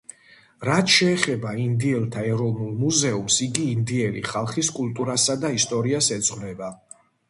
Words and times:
რაც 0.69 0.93
შეეხება 0.93 1.51
ინდიელთა 1.65 2.25
ეროვნულ 2.31 2.73
მუზეუმს, 2.81 3.39
იგი 3.51 3.69
ინდიელი 3.77 4.27
ხალხის 4.33 4.75
კულტურასა 4.83 5.41
და 5.47 5.57
ისტორიას 5.63 6.15
ეძღვნება. 6.23 6.77